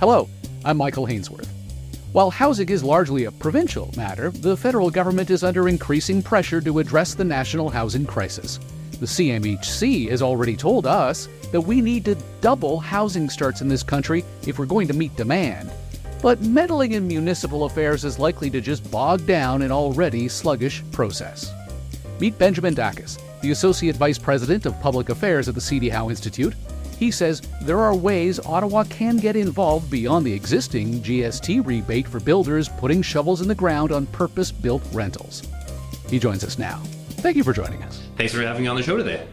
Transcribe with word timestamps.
Hello, 0.00 0.28
I'm 0.64 0.76
Michael 0.76 1.08
Hainsworth. 1.08 1.48
While 2.12 2.30
housing 2.30 2.68
is 2.68 2.84
largely 2.84 3.24
a 3.24 3.32
provincial 3.32 3.92
matter, 3.96 4.30
the 4.30 4.56
federal 4.56 4.90
government 4.90 5.28
is 5.28 5.42
under 5.42 5.68
increasing 5.68 6.22
pressure 6.22 6.60
to 6.60 6.78
address 6.78 7.14
the 7.14 7.24
national 7.24 7.68
housing 7.68 8.06
crisis. 8.06 8.60
The 9.00 9.06
CMHC 9.06 10.08
has 10.10 10.22
already 10.22 10.54
told 10.54 10.86
us 10.86 11.28
that 11.50 11.60
we 11.60 11.80
need 11.80 12.04
to 12.04 12.16
double 12.40 12.78
housing 12.78 13.28
starts 13.28 13.60
in 13.60 13.66
this 13.66 13.82
country 13.82 14.24
if 14.46 14.60
we're 14.60 14.66
going 14.66 14.86
to 14.86 14.94
meet 14.94 15.16
demand. 15.16 15.68
But 16.22 16.42
meddling 16.42 16.92
in 16.92 17.08
municipal 17.08 17.64
affairs 17.64 18.04
is 18.04 18.20
likely 18.20 18.50
to 18.50 18.60
just 18.60 18.88
bog 18.92 19.26
down 19.26 19.62
an 19.62 19.72
already 19.72 20.28
sluggish 20.28 20.84
process. 20.92 21.52
Meet 22.20 22.38
Benjamin 22.38 22.76
Dachis, 22.76 23.18
the 23.40 23.50
Associate 23.50 23.96
Vice 23.96 24.18
President 24.18 24.64
of 24.64 24.80
Public 24.80 25.08
Affairs 25.08 25.48
at 25.48 25.56
the 25.56 25.60
C.D. 25.60 25.88
Howe 25.88 26.08
Institute. 26.08 26.54
He 26.98 27.12
says 27.12 27.42
there 27.62 27.78
are 27.78 27.94
ways 27.94 28.40
Ottawa 28.40 28.82
can 28.84 29.18
get 29.18 29.36
involved 29.36 29.88
beyond 29.88 30.26
the 30.26 30.32
existing 30.32 31.00
GST 31.00 31.64
rebate 31.64 32.08
for 32.08 32.18
builders 32.18 32.68
putting 32.68 33.02
shovels 33.02 33.40
in 33.40 33.46
the 33.46 33.54
ground 33.54 33.92
on 33.92 34.06
purpose 34.06 34.50
built 34.50 34.82
rentals. 34.92 35.42
He 36.08 36.18
joins 36.18 36.42
us 36.42 36.58
now. 36.58 36.78
Thank 37.18 37.36
you 37.36 37.44
for 37.44 37.52
joining 37.52 37.82
us. 37.84 38.02
Thanks 38.16 38.32
for 38.32 38.42
having 38.42 38.62
me 38.62 38.68
on 38.68 38.76
the 38.76 38.82
show 38.82 38.96
today. 38.96 39.28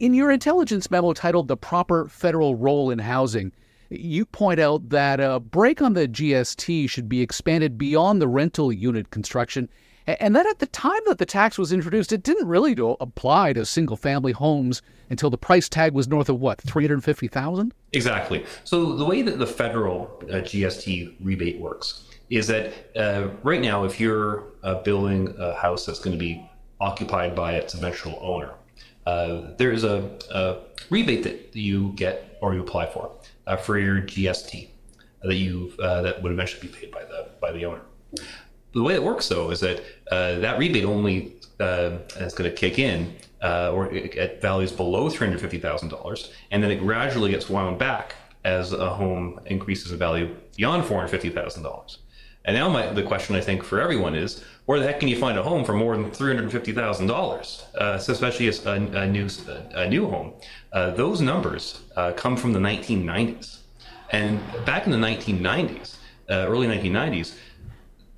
In 0.00 0.14
your 0.14 0.32
intelligence 0.32 0.90
memo 0.90 1.12
titled 1.12 1.46
The 1.46 1.56
Proper 1.56 2.08
Federal 2.08 2.56
Role 2.56 2.90
in 2.90 2.98
Housing, 2.98 3.52
you 3.88 4.24
point 4.24 4.58
out 4.58 4.88
that 4.88 5.20
a 5.20 5.38
break 5.38 5.80
on 5.80 5.92
the 5.92 6.08
GST 6.08 6.90
should 6.90 7.08
be 7.08 7.22
expanded 7.22 7.78
beyond 7.78 8.20
the 8.20 8.28
rental 8.28 8.72
unit 8.72 9.10
construction 9.10 9.68
and 10.18 10.34
that 10.34 10.46
at 10.46 10.58
the 10.58 10.66
time 10.66 11.00
that 11.06 11.18
the 11.18 11.26
tax 11.26 11.58
was 11.58 11.72
introduced, 11.72 12.12
it 12.12 12.22
didn't 12.22 12.48
really 12.48 12.76
apply 13.00 13.52
to 13.52 13.64
single 13.64 13.96
family 13.96 14.32
homes 14.32 14.82
until 15.10 15.28
the 15.28 15.38
price 15.38 15.68
tag 15.68 15.92
was 15.92 16.08
north 16.08 16.28
of 16.28 16.40
what, 16.40 16.60
350,000? 16.60 17.74
Exactly. 17.92 18.46
So 18.64 18.96
the 18.96 19.04
way 19.04 19.22
that 19.22 19.38
the 19.38 19.46
federal 19.46 20.18
uh, 20.22 20.36
GST 20.36 21.16
rebate 21.20 21.60
works 21.60 22.04
is 22.30 22.46
that 22.46 22.72
uh, 22.96 23.28
right 23.42 23.60
now, 23.60 23.84
if 23.84 23.98
you're 23.98 24.44
uh, 24.62 24.76
building 24.82 25.34
a 25.38 25.54
house 25.54 25.84
that's 25.84 25.98
going 25.98 26.12
to 26.12 26.18
be 26.18 26.48
occupied 26.80 27.34
by 27.34 27.54
its 27.54 27.74
eventual 27.74 28.18
owner, 28.22 28.52
uh, 29.06 29.52
there's 29.58 29.82
a, 29.84 30.10
a, 30.32 30.58
rebate 30.90 31.22
that 31.24 31.50
you 31.54 31.92
get 31.96 32.38
or 32.40 32.54
you 32.54 32.60
apply 32.60 32.86
for 32.86 33.10
uh, 33.46 33.56
for 33.56 33.78
your 33.78 34.00
GST 34.02 34.68
that 35.22 35.34
you 35.34 35.72
uh, 35.80 36.02
that 36.02 36.22
would 36.22 36.32
eventually 36.32 36.68
be 36.68 36.72
paid 36.72 36.90
by 36.90 37.04
the 37.04 37.28
by 37.40 37.50
the 37.52 37.64
owner. 37.64 37.82
The 38.72 38.82
way 38.82 38.94
it 38.94 39.02
works, 39.02 39.28
though, 39.28 39.50
is 39.50 39.60
that 39.60 39.82
uh, 40.10 40.38
that 40.38 40.58
rebate 40.58 40.84
only 40.84 41.34
uh, 41.58 41.98
is 42.16 42.34
going 42.34 42.48
to 42.50 42.56
kick 42.56 42.78
in 42.78 43.14
uh, 43.42 43.72
or 43.72 43.92
at 43.92 44.40
values 44.40 44.72
below 44.72 45.08
three 45.10 45.26
hundred 45.26 45.40
fifty 45.40 45.58
thousand 45.58 45.88
dollars, 45.88 46.32
and 46.50 46.62
then 46.62 46.70
it 46.70 46.76
gradually 46.76 47.30
gets 47.30 47.50
wound 47.50 47.78
back 47.78 48.14
as 48.44 48.72
a 48.72 48.90
home 48.90 49.40
increases 49.46 49.92
in 49.92 49.98
value 49.98 50.34
beyond 50.56 50.84
four 50.84 50.98
hundred 50.98 51.10
fifty 51.10 51.30
thousand 51.30 51.62
dollars. 51.64 51.98
And 52.44 52.56
now 52.56 52.68
my, 52.70 52.86
the 52.92 53.02
question 53.02 53.36
I 53.36 53.40
think 53.42 53.62
for 53.62 53.80
everyone 53.80 54.14
is, 54.14 54.42
where 54.64 54.78
the 54.78 54.86
heck 54.86 55.00
can 55.00 55.08
you 55.08 55.16
find 55.16 55.36
a 55.36 55.42
home 55.42 55.62
for 55.64 55.74
more 55.74 55.96
than 55.96 56.10
three 56.10 56.34
hundred 56.34 56.50
fifty 56.52 56.72
thousand 56.72 57.08
dollars, 57.08 57.66
uh, 57.78 57.98
especially 57.98 58.48
a, 58.48 58.72
a, 58.72 59.06
new 59.06 59.28
a 59.72 59.88
new 59.88 60.08
home? 60.08 60.32
Uh, 60.72 60.90
those 60.90 61.20
numbers 61.20 61.82
uh, 61.96 62.12
come 62.12 62.36
from 62.36 62.52
the 62.52 62.60
nineteen 62.60 63.04
nineties, 63.04 63.58
and 64.10 64.40
back 64.64 64.86
in 64.86 64.92
the 64.92 64.98
nineteen 64.98 65.42
nineties, 65.42 65.98
early 66.28 66.66
nineteen 66.68 66.92
nineties 66.92 67.36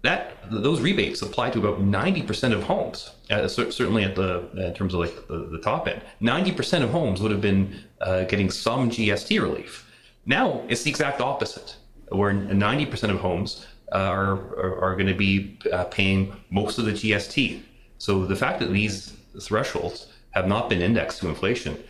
that 0.02 0.36
those 0.50 0.80
rebates 0.80 1.22
apply 1.22 1.50
to 1.50 1.60
about 1.60 1.80
90% 1.80 2.52
of 2.52 2.64
homes 2.64 3.10
uh, 3.30 3.46
certainly 3.48 4.04
at 4.04 4.16
the 4.16 4.48
in 4.56 4.74
terms 4.74 4.94
of 4.94 5.00
like 5.00 5.28
the, 5.28 5.46
the 5.50 5.58
top 5.58 5.88
end. 5.88 6.02
90% 6.20 6.82
of 6.82 6.90
homes 6.90 7.22
would 7.22 7.30
have 7.30 7.40
been 7.40 7.82
uh, 8.00 8.24
getting 8.24 8.50
some 8.50 8.90
gst 8.90 9.40
relief. 9.40 9.90
Now 10.26 10.62
it's 10.68 10.82
the 10.82 10.90
exact 10.90 11.20
opposite 11.20 11.76
where 12.08 12.32
90% 12.32 13.10
of 13.10 13.20
homes 13.20 13.66
uh, 13.92 13.98
are, 13.98 14.32
are, 14.56 14.80
are 14.82 14.94
going 14.94 15.06
to 15.06 15.14
be 15.14 15.58
uh, 15.72 15.84
paying 15.84 16.34
most 16.50 16.78
of 16.78 16.84
the 16.84 16.92
gst 16.92 17.62
so 17.98 18.26
the 18.26 18.36
fact 18.36 18.58
that 18.58 18.72
these 18.72 19.16
thresholds 19.40 20.08
have 20.32 20.48
not 20.48 20.68
been 20.68 20.82
indexed 20.82 21.20
to 21.20 21.28
inflation 21.28 21.82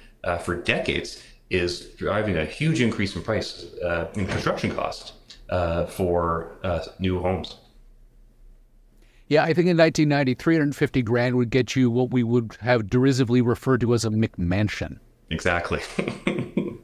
for 0.44 0.54
decades 0.54 1.22
is 1.50 1.90
driving 1.96 2.36
a 2.36 2.44
huge 2.44 2.80
increase 2.80 3.16
in 3.16 3.22
price 3.22 3.66
in 4.14 4.26
construction 4.26 4.74
costs 4.74 5.12
for 5.88 6.58
new 6.98 7.18
homes 7.18 7.61
yeah, 9.32 9.44
I 9.44 9.54
think 9.54 9.66
in 9.66 9.78
1990, 9.78 10.34
350 10.34 11.00
grand 11.00 11.36
would 11.36 11.48
get 11.48 11.74
you 11.74 11.90
what 11.90 12.10
we 12.10 12.22
would 12.22 12.54
have 12.60 12.90
derisively 12.90 13.40
referred 13.40 13.80
to 13.80 13.94
as 13.94 14.04
a 14.04 14.10
McMansion. 14.10 14.98
Exactly. 15.30 15.80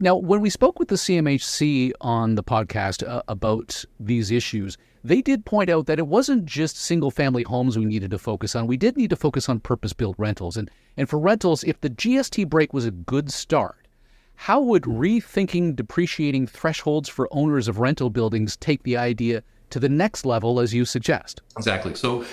now, 0.00 0.16
when 0.16 0.40
we 0.40 0.50
spoke 0.50 0.80
with 0.80 0.88
the 0.88 0.96
CMHC 0.96 1.92
on 2.00 2.34
the 2.34 2.42
podcast 2.42 3.06
uh, 3.06 3.22
about 3.28 3.84
these 4.00 4.32
issues, 4.32 4.76
they 5.04 5.22
did 5.22 5.44
point 5.44 5.70
out 5.70 5.86
that 5.86 6.00
it 6.00 6.08
wasn't 6.08 6.46
just 6.46 6.78
single 6.78 7.12
family 7.12 7.44
homes 7.44 7.78
we 7.78 7.84
needed 7.84 8.10
to 8.10 8.18
focus 8.18 8.56
on. 8.56 8.66
We 8.66 8.76
did 8.76 8.96
need 8.96 9.10
to 9.10 9.16
focus 9.16 9.48
on 9.48 9.60
purpose 9.60 9.92
built 9.92 10.16
rentals. 10.18 10.56
And, 10.56 10.68
and 10.96 11.08
for 11.08 11.20
rentals, 11.20 11.62
if 11.62 11.80
the 11.80 11.90
GST 11.90 12.48
break 12.48 12.72
was 12.72 12.86
a 12.86 12.90
good 12.90 13.30
start, 13.30 13.86
how 14.34 14.60
would 14.62 14.82
rethinking 14.82 15.76
depreciating 15.76 16.48
thresholds 16.48 17.08
for 17.08 17.28
owners 17.30 17.68
of 17.68 17.78
rental 17.78 18.10
buildings 18.10 18.56
take 18.56 18.82
the 18.82 18.96
idea 18.96 19.44
to 19.70 19.80
the 19.80 19.88
next 19.88 20.24
level 20.24 20.60
as 20.60 20.74
you 20.74 20.84
suggest. 20.84 21.40
Exactly. 21.56 21.94
So 21.94 22.24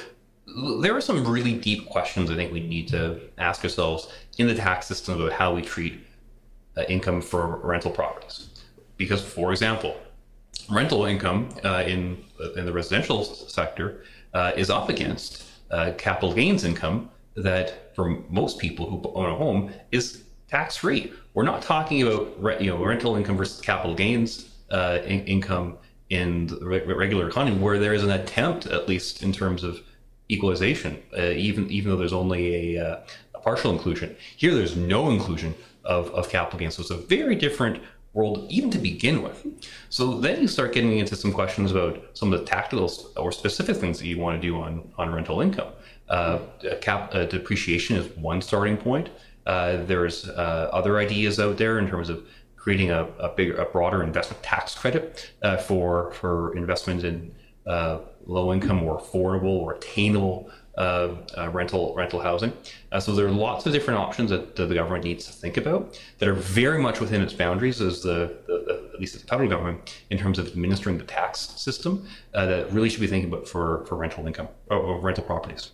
there 0.82 0.96
are 0.96 1.02
some 1.02 1.26
really 1.26 1.54
deep 1.54 1.88
questions 1.88 2.30
I 2.30 2.36
think 2.36 2.52
we 2.52 2.60
need 2.60 2.88
to 2.90 3.20
ask 3.38 3.64
ourselves 3.64 4.12
in 4.38 4.48
the 4.48 4.56
tax 4.56 4.88
system 4.88 5.20
about 5.20 5.34
how 5.34 5.54
we 5.54 5.62
treat 5.62 6.00
uh, 6.78 6.84
income 6.90 7.22
for 7.22 7.58
rental 7.58 7.92
properties. 7.92 8.50
Because, 8.98 9.24
for 9.24 9.52
example, 9.52 9.96
rental 10.70 11.06
income 11.06 11.50
uh, 11.64 11.84
in 11.86 12.24
in 12.56 12.66
the 12.66 12.74
residential 12.74 13.24
sector 13.24 14.04
uh, 14.34 14.52
is 14.56 14.70
up 14.70 14.90
against 14.90 15.46
uh, 15.72 15.92
capital 15.98 16.34
gains 16.34 16.64
income 16.64 17.10
that, 17.36 17.96
for 17.96 18.22
most 18.30 18.60
people 18.60 18.90
who 18.90 19.02
own 19.14 19.30
a 19.30 19.36
home, 19.36 19.74
is 19.92 20.24
tax 20.48 20.78
free. 20.78 21.12
We're 21.34 21.44
not 21.44 21.62
talking 21.62 22.04
about 22.04 22.42
re- 22.42 22.58
you 22.60 22.70
know 22.70 22.84
rental 22.84 23.16
income 23.16 23.38
versus 23.38 23.60
capital 23.62 23.96
gains 23.96 24.50
uh, 24.70 25.00
in- 25.06 25.26
income 25.26 25.78
in 26.13 26.47
the 26.47 26.66
regular 26.66 27.28
economy 27.28 27.57
where 27.57 27.79
there 27.79 27.94
is 27.94 28.03
an 28.03 28.12
attempt, 28.12 28.68
at 28.68 28.88
least 28.88 29.24
in 29.24 29.31
terms 29.31 29.63
of 29.63 29.81
equalization, 30.29 31.01
uh, 31.18 31.47
even 31.50 31.69
even 31.72 31.90
though 31.90 31.97
there's 31.97 32.13
only 32.13 32.75
a, 32.75 32.85
uh, 32.85 33.00
a, 33.35 33.40
partial 33.40 33.72
inclusion. 33.72 34.16
Here, 34.38 34.53
there's 34.53 34.75
no 34.75 35.09
inclusion 35.09 35.56
of, 35.84 36.09
of 36.12 36.29
capital 36.29 36.59
gains, 36.59 36.75
so 36.75 36.81
it's 36.81 36.91
a 36.91 36.97
very 37.18 37.35
different 37.35 37.81
world 38.13 38.46
even 38.50 38.69
to 38.69 38.78
begin 38.78 39.23
with. 39.23 39.44
So 39.90 40.19
then 40.19 40.40
you 40.40 40.47
start 40.47 40.72
getting 40.73 41.00
into 41.00 41.16
some 41.16 41.34
questions 41.34 41.72
about 41.72 42.00
some 42.13 42.31
of 42.31 42.40
the 42.40 42.46
tactical 42.46 42.91
or 43.18 43.31
specific 43.31 43.75
things 43.78 43.97
that 44.00 44.06
you 44.06 44.19
want 44.19 44.40
to 44.40 44.47
do 44.47 44.62
on 44.62 44.72
on 44.97 45.13
rental 45.13 45.41
income. 45.41 45.72
Uh, 46.09 46.40
cap, 46.81 47.09
uh, 47.16 47.25
depreciation 47.25 47.96
is 47.97 48.06
one 48.18 48.40
starting 48.41 48.78
point. 48.78 49.09
Uh, 49.46 49.84
there's 49.85 50.29
uh, 50.29 50.69
other 50.72 51.00
ideas 51.00 51.40
out 51.40 51.57
there 51.57 51.79
in 51.79 51.88
terms 51.88 52.09
of 52.09 52.23
creating 52.63 52.91
a, 52.91 53.03
a 53.19 53.28
bigger, 53.28 53.56
a 53.56 53.66
broader 53.66 54.01
investment 54.03 54.41
tax 54.41 54.74
credit 54.74 55.31
uh, 55.41 55.57
for 55.57 56.12
for 56.13 56.56
investment 56.56 57.03
in 57.03 57.35
uh, 57.68 58.00
low 58.25 58.53
income 58.53 58.81
or 58.84 58.97
affordable 59.00 59.57
or 59.63 59.74
attainable 59.74 60.50
uh, 60.78 61.13
uh 61.38 61.50
rental 61.50 61.94
rental 61.96 62.22
housing. 62.22 62.53
Uh, 62.94 63.02
so 63.02 63.13
there 63.13 63.28
are 63.28 63.31
lots 63.31 63.66
of 63.66 63.73
different 63.73 64.00
options 64.00 64.29
that, 64.29 64.56
that, 64.56 64.68
the 64.68 64.75
government 64.75 65.03
needs 65.03 65.25
to 65.25 65.34
think 65.34 65.57
about 65.57 66.00
that 66.19 66.29
are 66.29 66.34
very 66.34 66.81
much 66.81 67.02
within 67.02 67.22
its 67.22 67.34
boundaries 67.34 67.81
as 67.81 68.02
the, 68.02 68.34
the, 68.47 68.63
the 68.66 68.90
at 68.94 69.00
least 69.00 69.13
as 69.13 69.22
the 69.22 69.28
federal 69.28 69.50
government 69.50 70.02
in 70.09 70.18
terms 70.18 70.40
of 70.40 70.47
administering 70.47 70.97
the 70.97 71.03
tax 71.03 71.41
system 71.68 72.07
uh, 72.34 72.46
that 72.46 72.72
really 72.72 72.90
should 72.90 73.02
be 73.02 73.07
thinking 73.07 73.31
about 73.31 73.46
for 73.46 73.85
for 73.88 73.97
rental 73.97 74.25
income 74.25 74.47
or, 74.69 74.78
or 74.78 75.02
rental 75.02 75.25
properties 75.25 75.72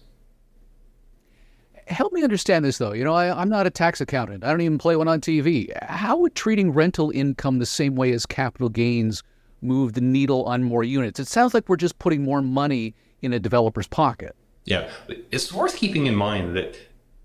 help 1.90 2.14
me 2.14 2.24
understand 2.24 2.66
this 2.66 2.78
though. 2.78 2.94
You 2.94 3.04
know, 3.04 3.14
I, 3.14 3.42
am 3.42 3.50
not 3.50 3.68
a 3.68 3.70
tax 3.70 4.02
accountant. 4.02 4.44
I 4.44 4.50
don't 4.50 4.62
even 4.62 4.78
play 4.78 4.96
one 4.96 5.08
on 5.08 5.22
TV. 5.22 5.72
How 5.84 6.18
would 6.18 6.36
treating 6.36 6.72
rental 6.72 7.12
income 7.12 7.60
the 7.60 7.66
same 7.66 7.96
way 7.96 8.12
as 8.12 8.26
capital 8.26 8.70
gains 8.70 9.24
move 9.62 9.94
the 9.94 10.02
needle 10.02 10.46
on 10.46 10.64
more 10.64 10.84
units? 10.84 11.20
It 11.20 11.28
sounds 11.28 11.54
like 11.54 11.68
we're 11.68 11.76
just 11.76 12.00
putting 12.00 12.24
more 12.24 12.42
money 12.42 12.96
in 13.22 13.34
a 13.34 13.40
developer's 13.40 13.88
pocket. 13.88 14.36
Yeah, 14.66 14.90
it's 15.32 15.52
worth 15.52 15.76
keeping 15.76 16.06
in 16.06 16.16
mind 16.16 16.56
that 16.56 16.78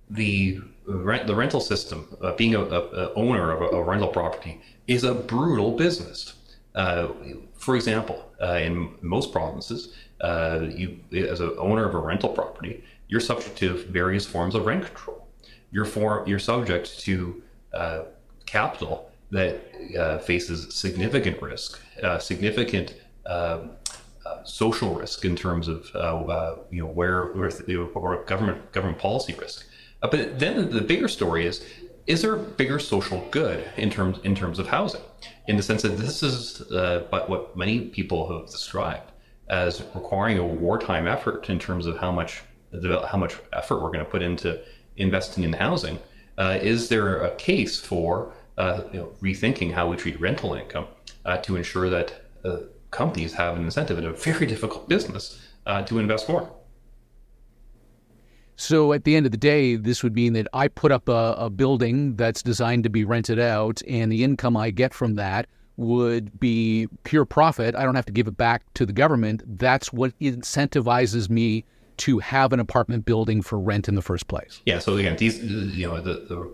the 0.08 0.60
rent, 0.86 1.26
the 1.26 1.34
rental 1.34 1.60
system, 1.60 2.16
uh, 2.20 2.32
being 2.34 2.54
a, 2.54 2.60
a, 2.60 2.80
a, 2.80 3.14
owner 3.14 3.50
of 3.52 3.62
a, 3.62 3.76
a, 3.76 3.82
rental 3.82 4.08
property, 4.08 4.60
is 4.86 5.04
a 5.04 5.14
brutal 5.14 5.72
business. 5.72 6.34
Uh, 6.74 7.08
for 7.64 7.76
example, 7.76 8.30
uh, 8.42 8.58
in 8.66 8.94
most 9.00 9.32
provinces, 9.32 9.94
uh, 10.20 10.66
you 10.68 11.00
as 11.32 11.40
an 11.40 11.54
owner 11.56 11.88
of 11.88 11.94
a 11.94 11.98
rental 11.98 12.28
property, 12.28 12.84
you're 13.08 13.20
subject 13.20 13.56
to 13.56 13.78
various 13.84 14.26
forms 14.26 14.54
of 14.54 14.66
rent 14.66 14.84
control. 14.84 15.26
You're 15.70 15.86
for, 15.86 16.24
you're 16.26 16.38
subject 16.38 17.00
to 17.00 17.42
uh, 17.72 18.02
capital 18.44 19.10
that 19.30 19.62
uh, 19.98 20.18
faces 20.18 20.74
significant 20.74 21.40
risk, 21.40 21.80
uh, 22.02 22.18
significant 22.18 22.96
um, 23.24 23.70
uh, 24.26 24.44
social 24.44 24.94
risk 24.94 25.24
in 25.24 25.34
terms 25.34 25.66
of 25.66 25.86
you 26.70 26.82
know 26.82 26.90
where, 26.90 27.32
where, 27.32 27.50
where 27.50 28.22
government 28.24 28.72
government 28.72 28.98
policy 28.98 29.34
risk. 29.38 29.66
but 30.02 30.38
then 30.38 30.70
the 30.70 30.82
bigger 30.82 31.08
story 31.08 31.46
is 31.46 31.64
is 32.06 32.20
there 32.20 32.34
a 32.34 32.38
bigger 32.38 32.78
social 32.78 33.26
good 33.30 33.64
in 33.78 33.88
terms 33.88 34.18
in 34.22 34.34
terms 34.34 34.58
of 34.58 34.66
housing? 34.68 35.00
In 35.46 35.56
the 35.56 35.62
sense 35.62 35.82
that 35.82 35.96
this 35.98 36.22
is 36.22 36.62
uh, 36.72 37.06
but 37.10 37.28
what 37.28 37.56
many 37.56 37.80
people 37.80 38.32
have 38.32 38.50
described 38.50 39.12
as 39.48 39.82
requiring 39.94 40.38
a 40.38 40.46
wartime 40.46 41.06
effort 41.06 41.48
in 41.50 41.58
terms 41.58 41.86
of 41.86 41.98
how 41.98 42.10
much 42.10 42.42
how 43.08 43.18
much 43.18 43.36
effort 43.52 43.82
we're 43.82 43.90
going 43.90 44.04
to 44.04 44.10
put 44.10 44.22
into 44.22 44.60
investing 44.96 45.44
in 45.44 45.52
housing. 45.52 45.98
Uh, 46.36 46.58
is 46.60 46.88
there 46.88 47.22
a 47.22 47.34
case 47.36 47.78
for 47.78 48.32
uh, 48.58 48.82
you 48.92 48.98
know, 48.98 49.12
rethinking 49.22 49.72
how 49.72 49.88
we 49.88 49.96
treat 49.96 50.20
rental 50.20 50.54
income 50.54 50.86
uh, 51.24 51.36
to 51.38 51.56
ensure 51.56 51.88
that 51.88 52.22
uh, 52.44 52.58
companies 52.90 53.34
have 53.34 53.56
an 53.56 53.64
incentive 53.64 53.98
in 53.98 54.04
a 54.04 54.12
very 54.12 54.46
difficult 54.54 54.88
business 54.88 55.40
uh, 55.66 55.82
to 55.82 55.98
invest 55.98 56.28
more? 56.28 56.50
So 58.56 58.92
at 58.92 59.04
the 59.04 59.16
end 59.16 59.26
of 59.26 59.32
the 59.32 59.38
day, 59.38 59.76
this 59.76 60.02
would 60.02 60.14
mean 60.14 60.32
that 60.34 60.46
I 60.52 60.68
put 60.68 60.92
up 60.92 61.08
a, 61.08 61.34
a, 61.38 61.50
building 61.50 62.16
that's 62.16 62.42
designed 62.42 62.84
to 62.84 62.90
be 62.90 63.04
rented 63.04 63.38
out, 63.38 63.82
and 63.88 64.12
the 64.12 64.22
income 64.22 64.56
I 64.56 64.70
get 64.70 64.94
from 64.94 65.14
that 65.16 65.46
would 65.76 66.38
be 66.38 66.86
pure 67.02 67.24
profit. 67.24 67.74
I 67.74 67.82
don't 67.82 67.96
have 67.96 68.06
to 68.06 68.12
give 68.12 68.28
it 68.28 68.36
back 68.36 68.62
to 68.74 68.86
the 68.86 68.92
government. 68.92 69.42
That's 69.58 69.92
what 69.92 70.16
incentivizes 70.20 71.28
me 71.28 71.64
to 71.96 72.18
have 72.18 72.52
an 72.52 72.60
apartment 72.60 73.04
building 73.04 73.42
for 73.42 73.58
rent 73.58 73.88
in 73.88 73.94
the 73.94 74.02
first 74.02 74.28
place. 74.28 74.60
Yeah. 74.66 74.78
So 74.78 74.96
again, 74.96 75.16
these 75.16 75.42
you 75.42 75.86
know 75.86 76.00
the 76.00 76.14
the, 76.28 76.52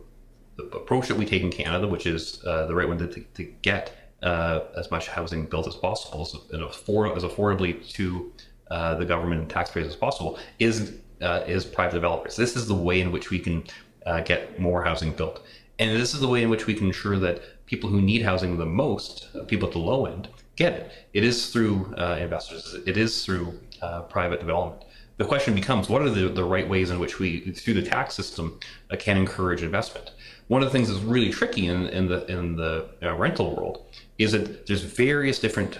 the 0.56 0.76
approach 0.76 1.08
that 1.08 1.16
we 1.16 1.26
take 1.26 1.42
in 1.42 1.50
Canada, 1.50 1.86
which 1.86 2.06
is 2.06 2.42
uh, 2.44 2.66
the 2.66 2.74
right 2.74 2.88
one 2.88 2.98
to, 2.98 3.06
to 3.06 3.44
get 3.62 3.94
uh, 4.22 4.60
as 4.76 4.90
much 4.90 5.08
housing 5.08 5.46
built 5.46 5.66
as 5.66 5.76
possible, 5.76 6.22
as, 6.22 6.60
afford, 6.60 7.16
as 7.16 7.24
affordably 7.24 7.86
to 7.92 8.32
uh, 8.70 8.94
the 8.94 9.04
government 9.04 9.40
and 9.40 9.50
taxpayers 9.50 9.86
as 9.86 9.96
possible, 9.96 10.38
is 10.58 10.98
uh, 11.20 11.44
is 11.46 11.64
private 11.64 11.94
developers. 11.94 12.36
This 12.36 12.56
is 12.56 12.66
the 12.66 12.74
way 12.74 13.00
in 13.00 13.12
which 13.12 13.30
we 13.30 13.38
can 13.38 13.64
uh, 14.06 14.20
get 14.20 14.58
more 14.58 14.84
housing 14.84 15.12
built. 15.12 15.44
And 15.78 15.98
this 15.98 16.14
is 16.14 16.20
the 16.20 16.28
way 16.28 16.42
in 16.42 16.50
which 16.50 16.66
we 16.66 16.74
can 16.74 16.86
ensure 16.86 17.18
that 17.18 17.66
people 17.66 17.88
who 17.88 18.00
need 18.00 18.22
housing 18.22 18.58
the 18.58 18.66
most, 18.66 19.28
uh, 19.34 19.44
people 19.44 19.68
at 19.68 19.72
the 19.72 19.78
low 19.78 20.06
end, 20.06 20.28
get 20.56 20.72
it. 20.74 20.92
It 21.14 21.24
is 21.24 21.50
through 21.50 21.94
uh, 21.96 22.18
investors, 22.20 22.76
it 22.86 22.96
is 22.96 23.24
through 23.24 23.58
uh, 23.80 24.02
private 24.02 24.40
development. 24.40 24.84
The 25.16 25.24
question 25.24 25.54
becomes 25.54 25.88
what 25.88 26.02
are 26.02 26.10
the, 26.10 26.28
the 26.28 26.44
right 26.44 26.68
ways 26.68 26.90
in 26.90 26.98
which 26.98 27.18
we, 27.18 27.52
through 27.52 27.74
the 27.74 27.82
tax 27.82 28.14
system, 28.14 28.58
uh, 28.90 28.96
can 28.96 29.16
encourage 29.16 29.62
investment? 29.62 30.12
One 30.48 30.62
of 30.62 30.68
the 30.68 30.72
things 30.72 30.88
that's 30.88 31.00
really 31.00 31.30
tricky 31.30 31.66
in, 31.66 31.86
in 31.88 32.08
the, 32.08 32.26
in 32.26 32.56
the 32.56 32.88
rental 33.16 33.54
world 33.54 33.84
is 34.18 34.32
that 34.32 34.66
there's 34.66 34.82
various 34.82 35.38
different 35.38 35.78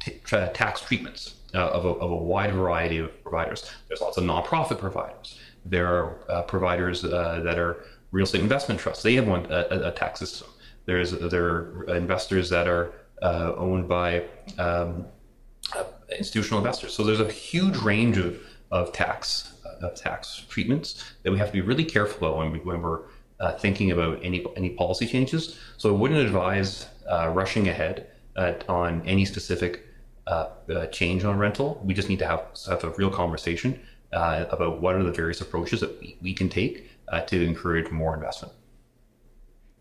t- 0.00 0.20
tax 0.52 0.80
treatments 0.80 1.34
uh, 1.54 1.68
of, 1.68 1.84
a, 1.84 1.88
of, 1.88 2.10
a, 2.10 2.16
wide 2.16 2.52
variety 2.52 2.98
of 2.98 3.22
providers. 3.22 3.70
There's 3.88 4.00
lots 4.00 4.16
of 4.16 4.24
nonprofit 4.24 4.78
providers. 4.78 5.38
There 5.64 5.86
are 5.86 6.18
uh, 6.28 6.42
providers 6.42 7.04
uh, 7.04 7.40
that 7.44 7.58
are 7.58 7.84
real 8.10 8.24
estate 8.24 8.40
investment 8.40 8.80
trusts. 8.80 9.02
They 9.02 9.14
have 9.14 9.26
one 9.26 9.46
a, 9.50 9.88
a 9.88 9.92
tax 9.92 10.20
system. 10.20 10.48
There's 10.86 11.12
there 11.12 11.46
are 11.46 11.94
investors 11.94 12.50
that 12.50 12.68
are 12.68 12.92
uh, 13.22 13.54
owned 13.56 13.88
by 13.88 14.24
um, 14.58 15.06
uh, 15.74 15.84
institutional 16.18 16.58
investors. 16.58 16.92
So 16.92 17.04
there's 17.04 17.20
a 17.20 17.30
huge 17.30 17.76
range 17.78 18.18
of, 18.18 18.40
of 18.70 18.92
tax 18.92 19.52
of 19.80 19.94
tax 19.94 20.44
treatments 20.48 21.04
that 21.22 21.32
we 21.32 21.38
have 21.38 21.48
to 21.48 21.52
be 21.52 21.60
really 21.60 21.84
careful 21.84 22.28
about 22.28 22.38
when, 22.38 22.52
we, 22.52 22.58
when 22.60 22.80
we're 22.80 23.02
uh, 23.40 23.52
thinking 23.52 23.90
about 23.90 24.18
any 24.22 24.44
any 24.56 24.70
policy 24.70 25.06
changes. 25.06 25.58
So 25.78 25.88
I 25.88 25.98
wouldn't 25.98 26.20
advise 26.20 26.88
rushing 27.30 27.68
ahead 27.68 28.08
on 28.68 29.02
any 29.06 29.24
specific 29.24 29.86
uh, 30.26 30.48
uh, 30.74 30.86
change 30.86 31.24
on 31.24 31.38
rental. 31.38 31.80
We 31.84 31.94
just 31.94 32.08
need 32.08 32.18
to 32.20 32.26
have, 32.26 32.46
have 32.68 32.84
a 32.84 32.90
real 32.90 33.10
conversation 33.10 33.80
uh, 34.12 34.46
about 34.50 34.80
what 34.80 34.94
are 34.94 35.02
the 35.02 35.12
various 35.12 35.40
approaches 35.40 35.80
that 35.80 36.00
we, 36.00 36.16
we 36.22 36.32
can 36.32 36.48
take 36.48 36.90
uh, 37.08 37.20
to 37.22 37.42
encourage 37.44 37.90
more 37.90 38.14
investment. 38.14 38.54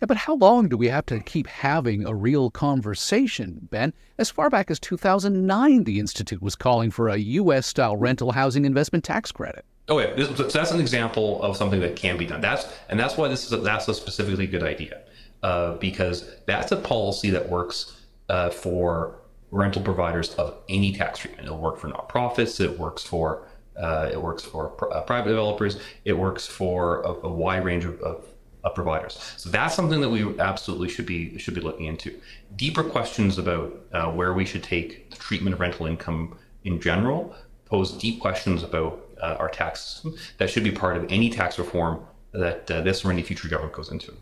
Yeah, 0.01 0.07
but 0.07 0.17
how 0.17 0.35
long 0.35 0.67
do 0.67 0.75
we 0.75 0.89
have 0.89 1.05
to 1.05 1.21
keep 1.21 1.47
having 1.47 2.05
a 2.05 2.13
real 2.13 2.49
conversation, 2.51 3.69
Ben? 3.71 3.93
As 4.17 4.29
far 4.29 4.49
back 4.49 4.69
as 4.69 4.77
2009, 4.81 5.85
the 5.85 5.97
Institute 5.97 6.41
was 6.41 6.55
calling 6.55 6.91
for 6.91 7.07
a 7.07 7.15
U.S. 7.15 7.67
style 7.67 7.95
rental 7.95 8.33
housing 8.33 8.65
investment 8.65 9.05
tax 9.05 9.31
credit. 9.31 9.63
Oh 9.87 9.99
yeah, 9.99 10.13
this, 10.13 10.27
so 10.35 10.43
that's 10.43 10.71
an 10.71 10.81
example 10.81 11.41
of 11.41 11.55
something 11.55 11.79
that 11.79 11.95
can 11.95 12.17
be 12.17 12.25
done. 12.25 12.41
That's 12.41 12.65
and 12.89 12.99
that's 12.99 13.15
why 13.15 13.29
this 13.29 13.45
is 13.45 13.53
a, 13.53 13.57
that's 13.57 13.87
a 13.87 13.93
specifically 13.93 14.47
good 14.47 14.63
idea, 14.63 15.03
uh, 15.41 15.75
because 15.75 16.29
that's 16.47 16.73
a 16.73 16.77
policy 16.77 17.29
that 17.29 17.49
works 17.49 18.01
uh, 18.27 18.49
for 18.49 19.22
rental 19.53 19.83
providers 19.83 20.33
of 20.35 20.57
any 20.67 20.91
tax 20.91 21.19
treatment. 21.19 21.45
It'll 21.45 21.59
work 21.59 21.77
for 21.77 21.87
nonprofits. 21.87 22.59
It 22.59 22.77
works 22.79 23.03
for 23.03 23.47
uh, 23.77 24.09
it 24.11 24.21
works 24.21 24.43
for 24.43 24.67
pr- 24.69 24.91
uh, 24.91 25.01
private 25.01 25.29
developers. 25.29 25.79
It 26.05 26.13
works 26.13 26.45
for 26.45 27.01
a, 27.01 27.09
a 27.09 27.29
wide 27.29 27.65
range 27.65 27.85
of, 27.85 27.99
of, 28.01 28.25
of, 28.63 28.75
providers. 28.75 29.19
So 29.37 29.49
that's 29.49 29.73
something 29.73 29.99
that 30.01 30.09
we 30.09 30.39
absolutely 30.39 30.89
should 30.89 31.07
be 31.07 31.37
should 31.37 31.55
be 31.55 31.61
looking 31.61 31.85
into. 31.85 32.19
Deeper 32.55 32.83
questions 32.83 33.37
about 33.37 33.73
uh, 33.93 34.11
where 34.11 34.33
we 34.33 34.45
should 34.45 34.63
take 34.63 35.09
the 35.09 35.17
treatment 35.17 35.53
of 35.53 35.59
rental 35.59 35.85
income 35.85 36.37
in 36.63 36.79
general 36.79 37.35
pose 37.65 37.91
deep 37.91 38.19
questions 38.19 38.61
about 38.63 38.99
uh, 39.21 39.37
our 39.39 39.49
tax 39.49 39.81
system 39.81 40.15
that 40.37 40.49
should 40.49 40.63
be 40.63 40.71
part 40.71 40.97
of 40.97 41.05
any 41.09 41.29
tax 41.29 41.57
reform 41.57 42.05
that 42.31 42.69
uh, 42.69 42.81
this 42.81 43.05
or 43.05 43.11
any 43.11 43.23
future 43.23 43.47
government 43.47 43.75
goes 43.75 43.91
into. 43.91 44.13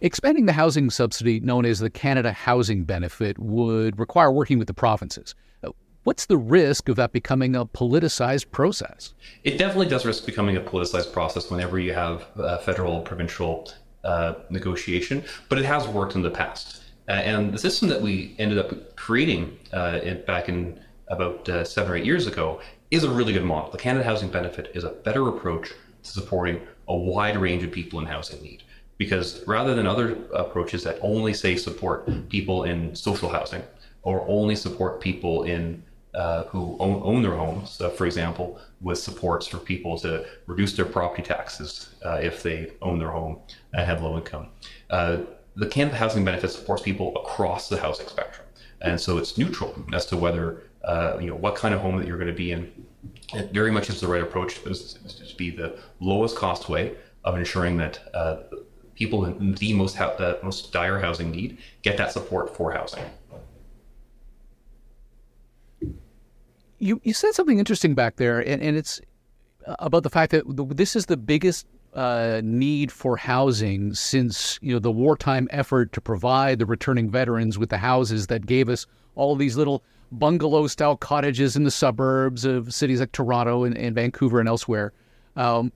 Expanding 0.00 0.46
the 0.46 0.52
housing 0.52 0.90
subsidy, 0.90 1.38
known 1.38 1.64
as 1.64 1.78
the 1.78 1.88
Canada 1.88 2.32
Housing 2.32 2.84
Benefit, 2.84 3.38
would 3.38 3.98
require 3.98 4.32
working 4.32 4.58
with 4.58 4.66
the 4.66 4.74
provinces. 4.74 5.36
Uh, 5.62 5.70
what's 6.02 6.26
the 6.26 6.36
risk 6.36 6.88
of 6.88 6.96
that 6.96 7.12
becoming 7.12 7.54
a 7.54 7.64
politicized 7.64 8.50
process? 8.50 9.14
It 9.44 9.56
definitely 9.56 9.86
does 9.86 10.04
risk 10.04 10.26
becoming 10.26 10.56
a 10.56 10.60
politicized 10.60 11.12
process 11.12 11.48
whenever 11.48 11.78
you 11.78 11.94
have 11.94 12.26
federal 12.64 13.02
provincial 13.02 13.70
uh, 14.02 14.34
negotiation, 14.50 15.22
but 15.48 15.58
it 15.58 15.64
has 15.64 15.86
worked 15.86 16.16
in 16.16 16.22
the 16.22 16.30
past. 16.30 16.82
Uh, 17.08 17.12
and 17.12 17.52
the 17.52 17.58
system 17.58 17.88
that 17.88 18.02
we 18.02 18.34
ended 18.38 18.58
up 18.58 18.96
creating 18.96 19.56
uh, 19.72 20.00
in, 20.02 20.24
back 20.24 20.48
in 20.48 20.80
about 21.08 21.48
uh, 21.48 21.62
seven 21.62 21.92
or 21.92 21.96
eight 21.96 22.04
years 22.04 22.26
ago 22.26 22.60
is 22.90 23.04
a 23.04 23.10
really 23.10 23.32
good 23.32 23.44
model. 23.44 23.70
The 23.70 23.78
Canada 23.78 24.04
Housing 24.04 24.28
Benefit 24.28 24.72
is 24.74 24.82
a 24.82 24.90
better 24.90 25.28
approach 25.28 25.68
to 26.02 26.10
supporting 26.10 26.60
a 26.88 26.96
wide 26.96 27.36
range 27.36 27.62
of 27.62 27.70
people 27.70 28.00
in 28.00 28.06
housing 28.06 28.42
need 28.42 28.64
because 28.98 29.42
rather 29.46 29.74
than 29.74 29.86
other 29.86 30.16
approaches 30.32 30.84
that 30.84 30.98
only 31.02 31.34
say 31.34 31.56
support 31.56 32.08
people 32.28 32.64
in 32.64 32.94
social 32.94 33.28
housing 33.28 33.62
or 34.02 34.24
only 34.28 34.54
support 34.54 35.00
people 35.00 35.44
in 35.44 35.82
uh, 36.14 36.44
who 36.44 36.76
own, 36.78 37.00
own, 37.02 37.22
their 37.22 37.34
homes, 37.34 37.80
uh, 37.80 37.90
for 37.90 38.06
example, 38.06 38.60
with 38.80 38.98
supports 38.98 39.48
for 39.48 39.58
people 39.58 39.98
to 39.98 40.24
reduce 40.46 40.74
their 40.74 40.84
property 40.84 41.22
taxes 41.24 41.96
uh, 42.04 42.20
if 42.22 42.40
they 42.40 42.70
own 42.82 43.00
their 43.00 43.10
home 43.10 43.36
and 43.72 43.84
have 43.84 44.00
low 44.00 44.16
income. 44.16 44.46
Uh, 44.90 45.18
the 45.56 45.66
Canada 45.66 45.96
Housing 45.96 46.24
Benefit 46.24 46.52
supports 46.52 46.82
people 46.82 47.16
across 47.16 47.68
the 47.68 47.80
housing 47.80 48.06
spectrum, 48.06 48.46
and 48.80 49.00
so 49.00 49.18
it's 49.18 49.36
neutral 49.36 49.74
as 49.92 50.06
to 50.06 50.16
whether 50.16 50.62
uh, 50.84 51.16
you 51.20 51.26
know 51.26 51.36
what 51.36 51.56
kind 51.56 51.74
of 51.74 51.80
home 51.80 51.96
that 51.98 52.06
you're 52.06 52.18
going 52.18 52.28
to 52.28 52.32
be 52.32 52.52
in. 52.52 52.70
It 53.32 53.52
very 53.52 53.70
much 53.70 53.90
is 53.90 54.00
the 54.00 54.06
right 54.06 54.22
approach 54.22 54.62
to 54.62 55.36
be 55.36 55.50
the 55.50 55.78
lowest 56.00 56.36
cost 56.36 56.68
way 56.68 56.94
of 57.24 57.36
ensuring 57.36 57.76
that 57.78 57.98
uh, 58.14 58.36
people 58.94 59.24
in 59.24 59.54
the 59.54 59.72
most 59.74 59.96
the 59.96 60.38
most 60.42 60.72
dire 60.72 61.00
housing 61.00 61.30
need 61.30 61.58
get 61.82 61.96
that 61.96 62.12
support 62.12 62.54
for 62.56 62.72
housing. 62.72 63.04
You 66.78 67.00
you 67.04 67.14
said 67.14 67.34
something 67.34 67.58
interesting 67.58 67.94
back 67.94 68.16
there, 68.16 68.40
and, 68.40 68.62
and 68.62 68.76
it's 68.76 69.00
about 69.66 70.02
the 70.02 70.10
fact 70.10 70.32
that 70.32 70.44
this 70.76 70.96
is 70.96 71.06
the 71.06 71.16
biggest 71.16 71.66
uh, 71.94 72.40
need 72.44 72.90
for 72.90 73.16
housing 73.16 73.94
since 73.94 74.58
you 74.60 74.72
know 74.72 74.78
the 74.78 74.90
wartime 74.90 75.48
effort 75.50 75.92
to 75.92 76.00
provide 76.00 76.58
the 76.58 76.66
returning 76.66 77.10
veterans 77.10 77.58
with 77.58 77.70
the 77.70 77.78
houses 77.78 78.26
that 78.26 78.46
gave 78.46 78.68
us 78.68 78.86
all 79.14 79.36
these 79.36 79.56
little 79.56 79.82
bungalow 80.10 80.66
style 80.66 80.96
cottages 80.96 81.56
in 81.56 81.64
the 81.64 81.70
suburbs 81.70 82.44
of 82.44 82.74
cities 82.74 83.00
like 83.00 83.12
Toronto 83.12 83.64
and, 83.64 83.76
and 83.76 83.94
Vancouver 83.94 84.40
and 84.40 84.48
elsewhere. 84.48 84.92
Um, 85.36 85.72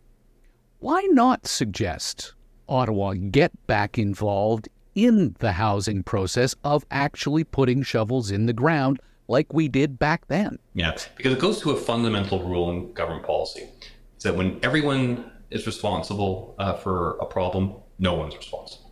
why 0.81 1.03
not 1.11 1.47
suggest 1.47 2.35
Ottawa 2.69 3.15
get 3.15 3.53
back 3.67 3.99
involved 3.99 4.69
in 4.95 5.37
the 5.39 5.53
housing 5.53 6.03
process 6.03 6.55
of 6.65 6.85
actually 6.91 7.45
putting 7.45 7.83
shovels 7.83 8.31
in 8.31 8.47
the 8.47 8.53
ground 8.53 9.01
like 9.29 9.53
we 9.53 9.69
did 9.69 9.99
back 9.99 10.27
then. 10.29 10.59
Yeah, 10.75 10.97
because 11.17 11.33
it 11.33 11.39
goes 11.39 11.61
to 11.61 11.71
a 11.71 11.77
fundamental 11.77 12.43
rule 12.43 12.71
in 12.71 12.93
government 12.93 13.27
policy. 13.27 13.69
It's 14.15 14.25
that 14.25 14.35
when 14.35 14.59
everyone 14.63 15.31
is 15.51 15.67
responsible 15.67 16.55
uh, 16.59 16.75
for 16.75 17.17
a 17.19 17.27
problem, 17.27 17.75
no 17.99 18.15
one's 18.15 18.37
responsible. 18.37 18.91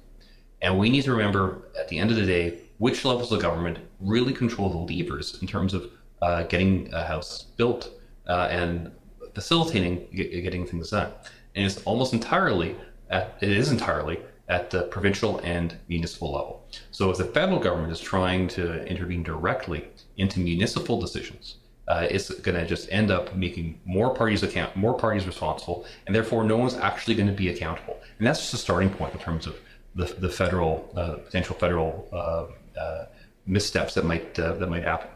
And 0.63 0.79
we 0.79 0.91
need 0.91 1.03
to 1.03 1.11
remember 1.11 1.69
at 1.79 1.89
the 1.89 1.99
end 1.99 2.11
of 2.11 2.17
the 2.17 2.27
day, 2.27 2.59
which 2.79 3.05
levels 3.05 3.33
of 3.33 3.41
government 3.43 3.79
really 4.01 4.33
control 4.33 4.71
the 4.71 4.95
levers 4.95 5.39
in 5.41 5.49
terms 5.49 5.75
of 5.75 5.91
uh, 6.23 6.45
getting 6.45 6.93
a 6.93 7.05
house 7.05 7.43
built 7.57 7.91
uh, 8.27 8.49
and 8.51 8.91
facilitating 9.35 10.07
getting 10.13 10.67
things 10.67 10.91
done. 10.91 11.13
And 11.55 11.65
it's 11.65 11.83
almost 11.85 12.13
entirely 12.13 12.77
at, 13.11 13.37
it 13.41 13.51
is 13.51 13.71
entirely 13.71 14.19
at 14.49 14.71
the 14.71 14.83
provincial 14.85 15.39
and 15.39 15.77
municipal 15.89 16.33
level. 16.33 16.67
So 16.91 17.11
if 17.11 17.19
the 17.19 17.25
federal 17.25 17.59
government 17.59 17.93
is 17.93 18.01
trying 18.01 18.49
to 18.49 18.85
intervene 18.87 19.23
directly 19.23 19.89
into 20.17 20.41
municipal 20.41 21.01
decisions, 21.01 21.57
uh, 21.89 22.07
it's 22.11 22.31
going 22.41 22.57
to 22.57 22.67
just 22.67 22.91
end 22.91 23.11
up 23.11 23.35
making 23.35 23.81
more 23.85 24.15
parties 24.15 24.43
account, 24.43 24.77
more 24.77 24.95
parties 24.95 25.27
responsible, 25.27 25.85
and 26.07 26.15
therefore 26.15 26.45
no 26.45 26.57
one's 26.57 26.75
actually 26.75 27.15
going 27.15 27.29
to 27.29 27.35
be 27.35 27.49
accountable. 27.49 27.99
And 28.19 28.27
that's 28.27 28.41
just 28.41 28.55
a 28.55 28.59
starting 28.59 28.91
point 28.91 29.15
in 29.15 29.21
terms 29.21 29.47
of 29.47 29.57
the, 29.95 30.05
the 30.05 30.29
federal 30.29 30.91
uh, 30.97 31.15
potential 31.25 31.57
federal 31.57 32.09
uh, 32.13 32.81
uh, 32.81 33.07
missteps 33.47 33.95
that 33.95 34.05
might 34.05 34.35
that 34.35 34.69
might 34.69 34.83
happen. 34.83 35.09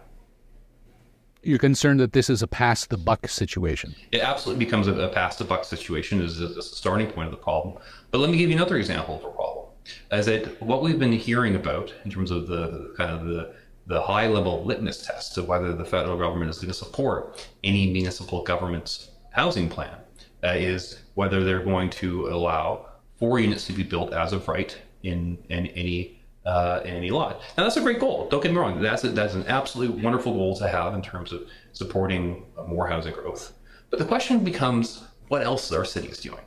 You're 1.43 1.59
concerned 1.59 2.01
that 2.01 2.13
this 2.13 2.29
is 2.29 2.43
a 2.43 2.47
pass 2.47 2.87
the 2.87 2.99
buck 2.99 3.29
situation. 3.29 3.95
It 4.13 4.21
absolutely 4.21 4.65
becomes 4.65 4.89
a, 4.89 4.95
a 4.95 5.09
pass 5.09 5.37
the 5.37 5.45
buck 5.45 5.65
situation 5.65 6.21
as 6.21 6.39
a, 6.41 6.61
starting 6.63 7.07
point 7.07 7.27
of 7.27 7.31
the 7.33 7.39
problem. 7.39 7.79
But 8.11 8.19
let 8.19 8.31
me 8.31 8.37
give 8.37 8.51
you 8.51 8.57
another 8.57 8.77
example 8.77 9.17
of 9.17 9.25
a 9.25 9.31
problem. 9.31 9.67
Is 10.13 10.27
that 10.27 10.61
what 10.63 10.83
we've 10.83 10.99
been 10.99 11.13
hearing 11.13 11.57
about 11.57 11.93
in 12.05 12.11
terms 12.11 12.31
of 12.31 12.47
the 12.47 12.95
kind 12.97 13.11
of 13.11 13.27
the 13.27 13.55
the 13.87 14.01
high 14.01 14.29
level 14.29 14.65
litmus 14.65 15.05
test 15.05 15.37
of 15.37 15.49
whether 15.49 15.75
the 15.75 15.85
federal 15.85 16.17
government 16.17 16.49
is 16.49 16.59
going 16.59 16.69
to 16.69 16.75
support 16.75 17.49
any 17.65 17.91
municipal 17.91 18.45
government's 18.45 19.11
housing 19.33 19.69
plan 19.69 19.97
uh, 20.45 20.55
is 20.55 21.01
whether 21.15 21.43
they're 21.43 21.65
going 21.65 21.91
to 21.91 22.29
allow 22.29 22.87
four 23.19 23.41
units 23.41 23.67
to 23.67 23.73
be 23.73 23.83
built 23.83 24.13
as 24.13 24.33
of 24.33 24.47
right 24.47 24.79
in, 25.03 25.39
in 25.49 25.67
any 25.69 26.20
uh, 26.45 26.81
any 26.85 27.11
lot. 27.11 27.41
Now 27.57 27.65
that's 27.65 27.77
a 27.77 27.81
great 27.81 28.01
goal. 28.01 28.29
Don't 28.29 28.43
get 28.43 28.53
me 28.53 28.59
wrong. 28.59 28.81
That's 28.81 29.05
a, 29.05 29.09
that's 29.09 29.35
an 29.35 29.47
absolutely 29.47 30.03
wonderful 30.03 30.33
goal 30.33 30.57
to 30.57 30.69
have 30.69 30.95
in 30.95 31.03
terms 31.03 31.33
of 31.33 31.47
supporting 31.73 32.45
more 32.67 32.87
housing 32.87 33.13
growth. 33.13 33.53
But 33.91 33.99
the 33.99 34.05
question 34.05 34.43
becomes, 34.45 35.05
what 35.29 35.43
else 35.43 35.71
are 35.73 35.85
cities 35.85 36.21
doing? 36.21 36.41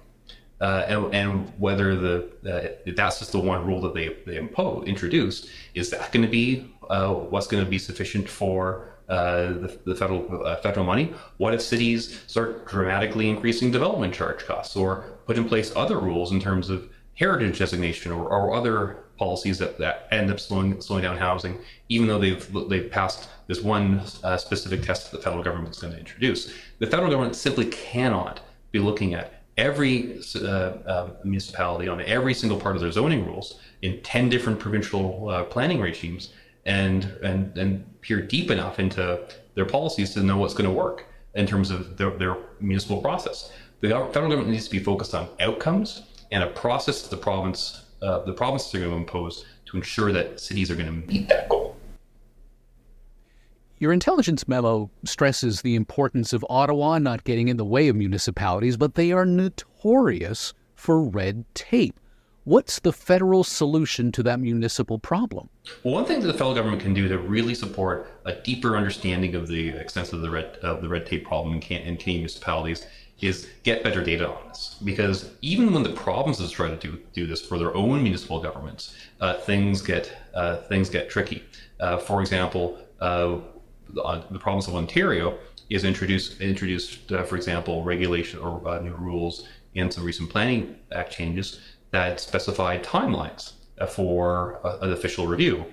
Uh, 0.61 0.85
and, 0.87 1.13
and, 1.13 1.53
whether 1.57 1.95
the 1.95 2.29
uh, 2.49 2.91
that's 2.95 3.19
just 3.19 3.33
the 3.33 3.39
one 3.39 3.65
rule 3.65 3.81
that 3.81 3.93
they 3.93 4.15
they 4.25 4.37
impose 4.37 4.87
introduced 4.87 5.49
is 5.73 5.89
that 5.89 6.09
going 6.13 6.23
to 6.23 6.31
be 6.31 6.71
uh, 6.89 7.13
what's 7.13 7.47
going 7.47 7.63
to 7.63 7.69
be 7.69 7.77
sufficient 7.77 8.29
for 8.29 8.93
uh, 9.09 9.47
the, 9.47 9.79
the, 9.83 9.95
federal 9.95 10.45
uh, 10.45 10.55
federal 10.57 10.85
money? 10.85 11.13
What 11.37 11.53
if 11.53 11.61
cities 11.61 12.23
start 12.27 12.65
dramatically 12.65 13.29
increasing 13.29 13.71
development 13.71 14.13
charge 14.13 14.45
costs, 14.45 14.77
or 14.77 15.03
put 15.25 15.37
in 15.37 15.49
place 15.49 15.73
other 15.75 15.99
rules 15.99 16.31
in 16.31 16.39
terms 16.39 16.69
of 16.69 16.87
heritage 17.15 17.59
designation 17.59 18.11
or, 18.11 18.29
or 18.29 18.53
other 18.53 19.02
policies 19.23 19.57
that, 19.57 19.77
that 19.77 20.07
end 20.11 20.29
up 20.29 20.39
slowing 20.39 20.69
slowing 20.81 21.03
down 21.03 21.17
housing, 21.17 21.57
even 21.89 22.07
though 22.07 22.19
they've 22.19 22.45
they've 22.69 22.89
passed 22.91 23.29
this 23.47 23.61
one 23.61 24.01
uh, 24.23 24.37
specific 24.37 24.81
test 24.81 24.99
that 25.11 25.17
the 25.17 25.23
federal 25.23 25.43
government 25.43 25.73
is 25.75 25.79
going 25.81 25.93
to 25.93 25.99
introduce. 25.99 26.53
The 26.79 26.87
federal 26.87 27.09
government 27.09 27.35
simply 27.35 27.67
cannot 27.67 28.41
be 28.71 28.79
looking 28.79 29.13
at 29.13 29.43
every 29.57 30.19
uh, 30.35 30.47
uh, 30.93 31.09
municipality 31.23 31.87
on 31.87 32.01
every 32.01 32.33
single 32.33 32.59
part 32.59 32.75
of 32.75 32.81
their 32.81 32.91
zoning 32.91 33.25
rules 33.25 33.59
in 33.81 34.01
10 34.01 34.29
different 34.29 34.59
provincial 34.59 35.29
uh, 35.29 35.43
planning 35.43 35.79
regimes 35.79 36.33
and, 36.65 37.03
and, 37.23 37.57
and 37.57 38.01
peer 38.01 38.21
deep 38.21 38.49
enough 38.49 38.79
into 38.79 39.19
their 39.55 39.65
policies 39.65 40.13
to 40.13 40.23
know 40.23 40.37
what's 40.37 40.53
going 40.53 40.69
to 40.69 40.75
work 40.85 41.05
in 41.35 41.45
terms 41.45 41.69
of 41.69 41.97
their, 41.97 42.11
their 42.11 42.37
municipal 42.59 42.99
process. 43.01 43.51
The 43.81 43.89
federal 43.89 44.29
government 44.31 44.49
needs 44.49 44.65
to 44.65 44.71
be 44.71 44.79
focused 44.79 45.13
on 45.13 45.27
outcomes 45.39 46.03
and 46.31 46.43
a 46.43 46.47
process 46.47 47.03
that 47.03 47.11
the 47.11 47.21
province 47.21 47.83
uh, 48.03 48.19
the 48.25 48.33
provinces 48.33 48.73
are 48.75 48.79
going 48.79 48.91
to 48.91 48.97
impose 48.97 49.45
to 49.65 49.77
ensure 49.77 50.11
that 50.11 50.39
cities 50.39 50.69
are 50.69 50.75
going 50.75 50.87
to 50.87 51.07
meet 51.07 51.27
that 51.29 51.49
goal. 51.49 51.75
Your 53.79 53.91
intelligence 53.91 54.47
memo 54.47 54.89
stresses 55.03 55.61
the 55.61 55.75
importance 55.75 56.31
of 56.31 56.45
Ottawa 56.49 56.99
not 56.99 57.23
getting 57.23 57.47
in 57.47 57.57
the 57.57 57.65
way 57.65 57.87
of 57.87 57.95
municipalities, 57.95 58.77
but 58.77 58.95
they 58.95 59.11
are 59.11 59.25
notorious 59.25 60.53
for 60.75 61.01
red 61.01 61.43
tape. 61.53 61.99
What's 62.45 62.79
the 62.79 62.91
federal 62.91 63.45
solution 63.45 64.11
to 64.13 64.23
that 64.23 64.39
municipal 64.39 64.99
problem? 64.99 65.49
Well, 65.83 65.93
one 65.93 66.05
thing 66.05 66.19
that 66.19 66.27
the 66.27 66.33
federal 66.33 66.53
government 66.53 66.81
can 66.81 66.93
do 66.93 67.07
to 67.07 67.17
really 67.17 67.55
support 67.55 68.09
a 68.25 68.33
deeper 68.33 68.75
understanding 68.75 69.33
of 69.33 69.47
the 69.47 69.69
extent 69.69 70.11
of 70.11 70.21
the 70.21 70.29
red, 70.29 70.57
of 70.61 70.81
the 70.81 70.89
red 70.89 71.05
tape 71.05 71.25
problem 71.25 71.55
in, 71.55 71.61
in 71.61 71.95
Canadian 71.95 72.17
municipalities 72.17 72.85
is 73.21 73.47
get 73.63 73.83
better 73.83 74.03
data 74.03 74.27
on 74.27 74.47
this. 74.47 74.77
Because 74.83 75.31
even 75.41 75.73
when 75.73 75.83
the 75.83 75.93
provinces 75.93 76.51
try 76.51 76.69
to 76.69 76.75
do, 76.75 76.99
do 77.13 77.25
this 77.25 77.41
for 77.41 77.57
their 77.57 77.75
own 77.75 78.03
municipal 78.03 78.41
governments, 78.41 78.95
uh, 79.21 79.35
things 79.35 79.81
get 79.81 80.11
uh, 80.33 80.57
things 80.57 80.89
get 80.89 81.09
tricky. 81.09 81.43
Uh, 81.79 81.97
for 81.97 82.21
example, 82.21 82.77
uh, 82.99 83.37
the, 83.89 84.39
province 84.39 84.67
of 84.67 84.75
Ontario 84.75 85.37
is 85.69 85.83
introduced 85.83 86.41
introduced, 86.41 87.11
uh, 87.11 87.23
for 87.23 87.35
example, 87.35 87.83
regulation 87.83 88.39
or 88.39 88.67
uh, 88.67 88.79
new 88.79 88.93
rules 88.95 89.47
in 89.75 89.89
some 89.89 90.03
recent 90.03 90.29
planning 90.29 90.75
act 90.91 91.11
changes 91.11 91.59
that 91.91 92.19
specify 92.19 92.77
timelines 92.79 93.53
for 93.89 94.59
an 94.81 94.91
official 94.91 95.27
review. 95.27 95.65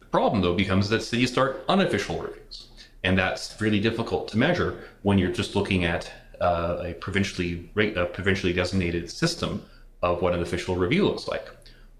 The 0.00 0.06
problem, 0.06 0.42
though, 0.42 0.54
becomes 0.54 0.88
that 0.88 1.02
cities 1.02 1.30
start 1.30 1.64
unofficial 1.68 2.20
reviews. 2.20 2.68
And 3.04 3.18
that's 3.18 3.60
really 3.60 3.80
difficult 3.80 4.28
to 4.28 4.38
measure 4.38 4.84
when 5.02 5.18
you're 5.18 5.32
just 5.32 5.56
looking 5.56 5.84
at 5.84 6.10
uh, 6.42 6.82
a 6.84 6.94
provincially 6.94 7.70
a 7.96 8.04
provincially 8.04 8.52
designated 8.52 9.08
system 9.08 9.64
of 10.02 10.20
what 10.20 10.34
an 10.34 10.42
official 10.42 10.74
review 10.76 11.06
looks 11.06 11.28
like. 11.28 11.48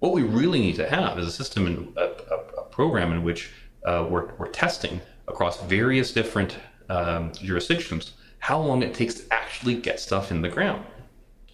What 0.00 0.12
we 0.12 0.22
really 0.22 0.58
need 0.58 0.76
to 0.76 0.88
have 0.88 1.18
is 1.18 1.26
a 1.26 1.30
system 1.30 1.66
and 1.66 1.96
a, 1.96 2.10
a, 2.58 2.64
program 2.72 3.12
in 3.12 3.22
which 3.22 3.50
uh, 3.84 4.06
we're, 4.08 4.34
we're, 4.38 4.48
testing 4.48 5.00
across 5.28 5.62
various 5.64 6.10
different 6.10 6.56
um, 6.88 7.30
jurisdictions 7.34 8.14
how 8.38 8.58
long 8.58 8.82
it 8.82 8.94
takes 8.94 9.14
to 9.14 9.32
actually 9.32 9.74
get 9.76 10.00
stuff 10.00 10.32
in 10.32 10.40
the 10.40 10.48
ground. 10.48 10.84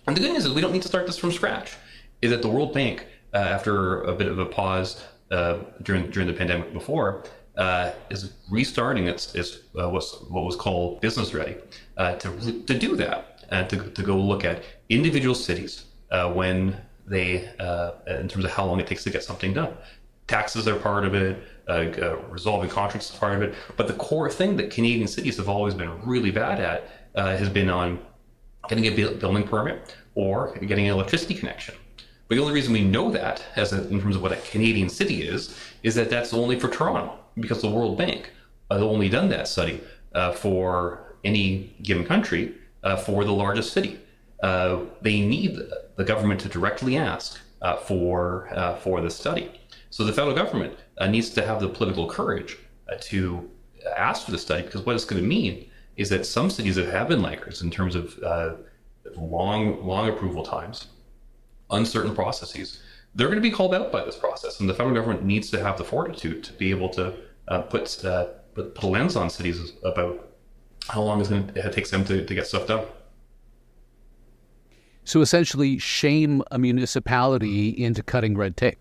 And 0.07 0.17
the 0.17 0.21
good 0.21 0.33
news 0.33 0.47
is 0.47 0.53
we 0.53 0.63
don't 0.63 0.73
need 0.73 0.83
to 0.83 0.89
start 0.89 1.07
this 1.07 1.19
from 1.19 1.33
scratch. 1.33 1.77
Is 2.23 2.31
that 2.31 2.41
the 2.41 2.49
World 2.49 2.73
Bank, 2.73 3.05
uh, 3.35 3.39
after 3.39 4.03
a 4.03 4.15
bit 4.15 4.29
of 4.29 4.39
a 4.39 4.47
pause 4.47 5.05
uh, 5.31 5.59
during 5.83 6.11
during 6.11 6.29
the 6.29 6.35
pandemic 6.35 6.73
before, 6.73 7.25
uh, 7.59 7.93
is 8.11 8.33
restarting 8.51 9.07
its, 9.07 9.35
its 9.35 9.59
uh, 9.79 9.89
what's, 9.89 10.21
what 10.23 10.45
was 10.45 10.57
called 10.57 11.01
business 11.01 11.35
ready 11.35 11.57
uh, 11.97 12.15
to, 12.15 12.63
to 12.63 12.79
do 12.79 12.97
that 12.97 13.45
and 13.51 13.69
to, 13.69 13.77
to 13.91 14.03
go 14.03 14.17
look 14.17 14.45
at 14.45 14.63
individual 14.89 15.35
cities 15.35 15.85
uh, 16.11 16.33
when 16.33 16.77
they 17.07 17.49
uh, 17.59 17.93
in 18.07 18.29
terms 18.29 18.45
of 18.45 18.51
how 18.51 18.65
long 18.65 18.79
it 18.81 18.87
takes 18.87 19.05
to 19.05 19.11
get 19.11 19.23
something 19.23 19.53
done. 19.53 19.75
Taxes 20.27 20.69
are 20.69 20.77
part 20.77 21.05
of 21.05 21.15
it 21.15 21.43
uh, 21.69 22.17
resolving 22.31 22.71
contracts 22.71 23.11
is 23.11 23.17
part 23.17 23.35
of 23.35 23.43
it 23.43 23.55
but 23.77 23.87
the 23.87 23.95
core 23.95 24.31
thing 24.31 24.57
that 24.57 24.71
canadian 24.71 25.07
cities 25.07 25.37
have 25.37 25.51
always 25.51 25.75
been 25.75 26.01
really 26.03 26.31
bad 26.31 26.61
at 26.61 26.89
has 27.15 27.51
been 27.51 27.69
on 27.69 27.99
getting 28.69 28.87
a 28.87 28.91
building 28.91 29.47
permit 29.47 29.97
or 30.15 30.55
getting 30.57 30.87
an 30.87 30.93
electricity 30.93 31.35
connection. 31.35 31.75
But 32.29 32.37
the 32.37 32.43
only 32.43 32.53
reason 32.53 32.73
we 32.73 32.83
know 32.83 33.11
that, 33.11 33.43
as 33.57 33.73
a, 33.73 33.89
in 33.89 34.01
terms 34.01 34.17
of 34.17 34.23
what 34.23 34.33
a 34.33 34.37
Canadian 34.37 34.89
city 34.89 35.23
is, 35.23 35.59
is 35.83 35.95
that 35.95 36.11
that's 36.11 36.35
only 36.35 36.61
for 36.61 36.69
Toronto 36.69 37.18
because 37.41 37.63
the 37.63 37.71
World 37.71 37.99
Bank 37.99 38.33
has 38.71 38.83
only 38.83 39.09
done 39.09 39.29
that 39.31 39.49
study 39.49 39.81
uh, 40.15 40.33
for 40.33 41.17
any 41.25 41.75
given 41.83 42.05
country 42.05 42.55
uh, 42.83 42.97
for 42.97 43.25
the 43.25 43.33
largest 43.33 43.73
city. 43.73 43.99
Uh, 44.43 44.81
they 45.03 45.21
need 45.21 45.59
the 45.97 46.05
government 46.05 46.41
to 46.41 46.49
directly 46.49 46.97
ask 46.97 47.41
uh, 47.63 47.77
for 47.77 48.49
uh, 48.53 48.77
for 48.77 49.01
the 49.01 49.11
study. 49.11 49.51
So 49.91 50.05
the 50.05 50.13
federal 50.13 50.35
government 50.35 50.77
uh, 50.99 51.09
needs 51.09 51.31
to 51.31 51.45
have 51.45 51.61
the 51.61 51.69
political 51.69 52.09
courage 52.09 52.59
to 53.01 53.51
ask 53.97 54.25
for 54.25 54.31
the 54.31 54.39
study 54.39 54.63
because 54.63 54.85
what 54.87 54.95
it's 54.95 55.05
going 55.05 55.23
to 55.23 55.29
mean 55.29 55.69
is 55.97 56.09
that 56.11 56.25
some 56.25 56.51
cities 56.51 56.77
that 56.77 56.87
have 56.87 57.09
been 57.09 57.23
laggards 57.23 57.63
in 57.63 57.71
terms 57.71 57.97
of 57.97 58.19
long 59.17 59.85
long 59.85 60.09
approval 60.09 60.45
times, 60.45 60.89
uncertain 61.71 62.15
processes, 62.15 62.81
they're 63.15 63.29
going 63.29 63.43
to 63.43 63.43
be 63.43 63.51
called 63.51 63.75
out 63.75 63.91
by 63.91 64.05
this 64.05 64.17
process, 64.17 64.61
and 64.61 64.69
the 64.69 64.75
federal 64.75 64.95
government 64.95 65.25
needs 65.25 65.51
to 65.51 65.63
have 65.63 65.79
the 65.79 65.85
fortitude 65.85 66.45
to 66.45 66.53
be 66.53 66.71
able 66.71 66.89
to 66.91 67.15
uh, 67.49 67.63
puts 67.63 68.05
uh, 68.05 68.35
put 68.55 68.83
a 68.83 68.87
lens 68.87 69.17
on 69.17 69.31
cities 69.31 69.73
about 69.85 70.29
how 70.89 71.03
long 71.03 71.21
it's 71.21 71.29
going 71.29 71.51
it 71.55 71.73
takes 71.73 71.91
them 71.91 72.05
to, 72.05 72.25
to 72.25 72.35
get 72.35 72.47
stuff 72.47 72.67
done. 72.67 72.87
So 75.05 75.21
essentially, 75.23 75.79
shame 75.79 76.43
a 76.51 76.59
municipality 76.59 77.71
into 77.71 78.03
cutting 78.03 78.37
red 78.37 78.57
tape. 78.57 78.79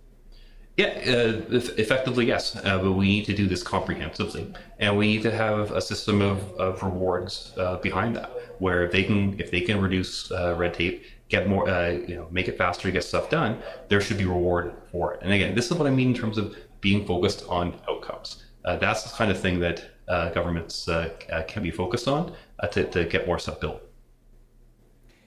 Yeah, 0.75 0.88
uh, 0.88 1.41
effectively, 1.77 2.27
yes. 2.27 2.55
Uh, 2.57 2.77
but 2.77 2.91
we 2.91 3.07
need 3.07 3.25
to 3.25 3.33
do 3.33 3.47
this 3.47 3.63
comprehensively, 3.63 4.53
and 4.77 4.95
we 4.97 5.07
need 5.07 5.24
to 5.24 5.31
have 5.31 5.71
a 5.71 5.81
system 5.81 6.21
of, 6.21 6.39
of 6.59 6.83
rewards 6.83 7.53
uh, 7.57 7.77
behind 7.77 8.15
that, 8.15 8.29
where 8.59 8.86
if 8.86 8.91
they 8.91 9.03
can, 9.03 9.39
if 9.39 9.50
they 9.50 9.62
can 9.62 9.81
reduce 9.81 10.29
uh, 10.31 10.53
red 10.55 10.74
tape, 10.74 11.03
get 11.29 11.47
more, 11.47 11.67
uh, 11.67 11.89
you 11.89 12.15
know, 12.15 12.27
make 12.29 12.47
it 12.47 12.57
faster, 12.57 12.89
to 12.89 12.91
get 12.91 13.03
stuff 13.03 13.29
done, 13.29 13.57
there 13.88 14.00
should 14.00 14.17
be 14.17 14.25
reward 14.25 14.74
for 14.91 15.13
it. 15.15 15.19
And 15.24 15.33
again, 15.33 15.55
this 15.55 15.71
is 15.71 15.74
what 15.74 15.88
I 15.88 15.91
mean 15.91 16.09
in 16.09 16.13
terms 16.13 16.38
of 16.38 16.55
being 16.79 17.07
focused 17.07 17.43
on 17.50 17.74
outcomes 17.89 18.43
that's 18.75 19.03
the 19.03 19.15
kind 19.15 19.31
of 19.31 19.39
thing 19.39 19.59
that 19.62 19.83
uh, 20.07 20.29
governments 20.29 20.88
uh, 20.88 21.09
uh 21.31 21.43
can 21.43 21.63
be 21.63 21.71
focused 21.71 22.07
on 22.07 22.33
uh, 22.59 22.67
to, 22.67 22.83
to 22.86 23.05
get 23.05 23.25
more 23.25 23.39
stuff 23.39 23.59
built. 23.59 23.81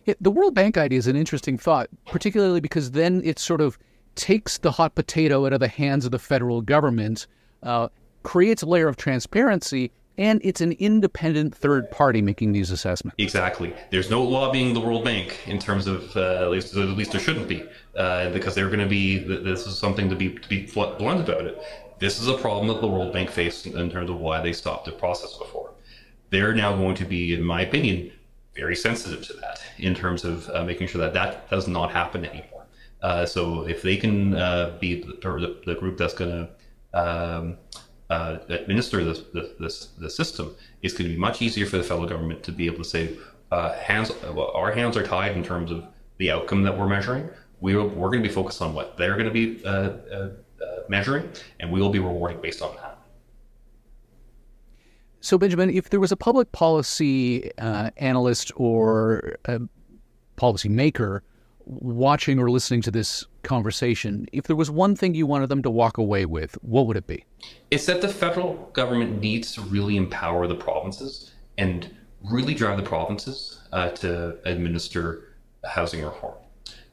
Yeah, 0.04 0.14
the 0.20 0.30
World 0.30 0.54
Bank 0.54 0.76
idea 0.76 0.98
is 0.98 1.06
an 1.06 1.16
interesting 1.16 1.58
thought, 1.58 1.88
particularly 2.06 2.60
because 2.60 2.92
then 2.92 3.20
it 3.24 3.38
sort 3.38 3.60
of 3.60 3.78
takes 4.14 4.58
the 4.58 4.72
hot 4.72 4.94
potato 4.94 5.46
out 5.46 5.52
of 5.52 5.60
the 5.60 5.68
hands 5.68 6.04
of 6.04 6.10
the 6.10 6.18
federal 6.18 6.62
government, 6.62 7.26
uh, 7.62 7.88
creates 8.22 8.62
a 8.62 8.66
layer 8.66 8.88
of 8.88 8.96
transparency, 8.96 9.90
and 10.18 10.40
it's 10.44 10.60
an 10.60 10.72
independent 10.72 11.54
third 11.54 11.90
party 11.90 12.20
making 12.20 12.52
these 12.52 12.70
assessments. 12.70 13.14
Exactly. 13.18 13.74
There's 13.90 14.10
no 14.10 14.22
lobbying 14.22 14.74
the 14.74 14.80
World 14.80 15.04
Bank 15.04 15.38
in 15.46 15.58
terms 15.58 15.86
of 15.86 16.14
uh, 16.16 16.42
at 16.42 16.50
least 16.50 16.76
at 16.76 16.88
least 16.88 17.12
there 17.12 17.20
shouldn't 17.20 17.48
be 17.48 17.64
uh, 17.96 18.30
because 18.30 18.54
they're 18.54 18.68
going 18.68 18.80
to 18.80 18.86
be 18.86 19.18
this 19.18 19.66
is 19.66 19.78
something 19.78 20.10
to 20.10 20.16
be 20.16 20.34
to 20.34 20.48
be 20.48 20.66
blunt 20.66 21.20
about 21.20 21.46
it. 21.46 21.62
This 22.00 22.18
is 22.18 22.28
a 22.28 22.38
problem 22.38 22.66
that 22.68 22.80
the 22.80 22.88
World 22.88 23.12
Bank 23.12 23.30
faced 23.30 23.66
in 23.66 23.90
terms 23.90 24.08
of 24.08 24.18
why 24.18 24.40
they 24.40 24.54
stopped 24.54 24.86
the 24.86 24.92
process 24.92 25.36
before. 25.36 25.74
They're 26.30 26.54
now 26.54 26.74
going 26.74 26.94
to 26.94 27.04
be, 27.04 27.34
in 27.34 27.42
my 27.42 27.60
opinion, 27.60 28.10
very 28.54 28.74
sensitive 28.74 29.26
to 29.26 29.34
that 29.34 29.60
in 29.78 29.94
terms 29.94 30.24
of 30.24 30.48
uh, 30.48 30.64
making 30.64 30.88
sure 30.88 31.00
that 31.02 31.12
that 31.12 31.50
does 31.50 31.68
not 31.68 31.92
happen 31.92 32.24
anymore. 32.24 32.64
Uh, 33.02 33.26
so 33.26 33.66
if 33.68 33.82
they 33.82 33.98
can 33.98 34.34
uh, 34.34 34.76
be 34.80 35.02
the, 35.02 35.60
the, 35.66 35.74
group 35.74 35.98
that's 35.98 36.14
going 36.14 36.30
to 36.30 36.98
um, 36.98 37.58
uh, 38.08 38.38
administer 38.48 39.04
this, 39.04 39.22
this, 39.58 39.88
this 39.98 40.16
system, 40.16 40.54
it's 40.80 40.94
going 40.94 41.08
to 41.08 41.14
be 41.14 41.20
much 41.20 41.42
easier 41.42 41.66
for 41.66 41.76
the 41.76 41.82
federal 41.82 42.06
government 42.06 42.42
to 42.42 42.52
be 42.52 42.64
able 42.64 42.78
to 42.78 42.84
say, 42.84 43.18
uh, 43.52 43.74
hands, 43.74 44.10
well, 44.34 44.52
our 44.54 44.72
hands 44.72 44.96
are 44.96 45.06
tied 45.06 45.36
in 45.36 45.44
terms 45.44 45.70
of 45.70 45.84
the 46.16 46.30
outcome 46.30 46.62
that 46.62 46.76
we're 46.76 46.88
measuring. 46.88 47.28
We're, 47.60 47.84
we're 47.84 48.08
going 48.08 48.22
to 48.22 48.28
be 48.28 48.34
focused 48.34 48.62
on 48.62 48.72
what 48.72 48.96
they're 48.96 49.16
going 49.16 49.26
to 49.26 49.30
be 49.30 49.62
uh, 50.60 50.64
uh, 50.64 50.82
measuring, 50.88 51.28
and 51.58 51.70
we 51.70 51.80
will 51.80 51.90
be 51.90 51.98
rewarding 51.98 52.40
based 52.40 52.62
on 52.62 52.74
that. 52.76 52.98
So, 55.20 55.36
Benjamin, 55.36 55.70
if 55.70 55.90
there 55.90 56.00
was 56.00 56.12
a 56.12 56.16
public 56.16 56.52
policy 56.52 57.50
analyst 57.58 58.52
or 58.56 59.36
a 59.44 59.60
policy 60.36 60.68
maker 60.68 61.22
watching 61.66 62.38
or 62.38 62.50
listening 62.50 62.80
to 62.82 62.90
this 62.90 63.26
conversation, 63.42 64.26
if 64.32 64.44
there 64.44 64.56
was 64.56 64.70
one 64.70 64.96
thing 64.96 65.14
you 65.14 65.26
wanted 65.26 65.48
them 65.48 65.62
to 65.62 65.70
walk 65.70 65.98
away 65.98 66.24
with, 66.24 66.56
what 66.62 66.86
would 66.86 66.96
it 66.96 67.06
be? 67.06 67.24
It's 67.70 67.86
that 67.86 68.00
the 68.00 68.08
federal 68.08 68.54
government 68.72 69.20
needs 69.20 69.52
to 69.54 69.60
really 69.62 69.96
empower 69.96 70.46
the 70.46 70.54
provinces 70.54 71.32
and 71.58 71.94
really 72.30 72.54
drive 72.54 72.78
the 72.78 72.82
provinces 72.82 73.60
uh, 73.72 73.90
to 73.90 74.38
administer 74.44 75.34
housing 75.64 76.02
reform. 76.02 76.34